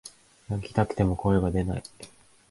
[0.49, 1.83] 泣きたくても声が出ない